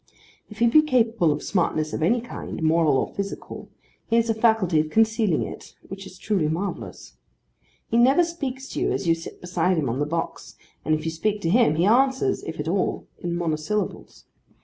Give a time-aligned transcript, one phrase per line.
[0.49, 3.69] If he be capable of smartness of any kind, moral or physical,
[4.07, 7.17] he has a faculty of concealing it which is truly marvellous.
[7.87, 11.05] He never speaks to you as you sit beside him on the box, and if
[11.05, 14.25] you speak to him, he answers (if at all) in monosyllables.